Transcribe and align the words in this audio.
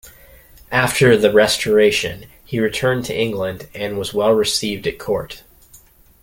After 0.71 1.15
the 1.15 1.31
Restoration 1.31 2.25
he 2.43 2.59
returned 2.59 3.05
to 3.05 3.15
England, 3.15 3.67
and 3.75 3.99
was 3.99 4.15
well 4.15 4.31
received 4.33 4.87
at 4.87 4.97
court. 4.97 5.43